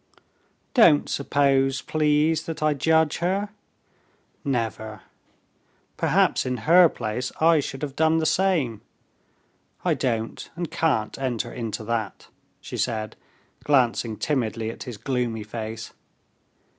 "Don't 0.73 1.07
suppose, 1.07 1.83
please, 1.83 2.47
that 2.47 2.63
I 2.63 2.73
judge 2.73 3.17
her. 3.19 3.49
Never; 4.43 5.01
perhaps 5.95 6.43
in 6.43 6.65
her 6.65 6.89
place 6.89 7.31
I 7.39 7.59
should 7.59 7.83
have 7.83 7.95
done 7.95 8.17
the 8.17 8.25
same. 8.25 8.81
I 9.85 9.93
don't 9.93 10.49
and 10.55 10.71
can't 10.71 11.19
enter 11.19 11.53
into 11.53 11.83
that," 11.83 12.29
she 12.61 12.77
said, 12.77 13.15
glancing 13.63 14.17
timidly 14.17 14.71
at 14.71 14.85
his 14.85 14.97
gloomy 14.97 15.43
face. 15.43 15.93